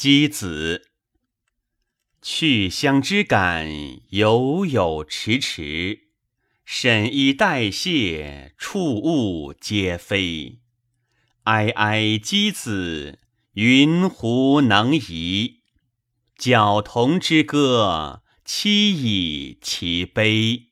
[0.00, 0.92] 箕子。
[2.22, 3.68] 去乡之感，
[4.08, 6.06] 犹有迟迟；
[6.64, 10.60] 沈衣代谢，触物皆非。
[11.42, 13.18] 哀哀箕子，
[13.52, 15.56] 云胡能移？
[16.34, 20.69] 角童之歌，凄以其悲。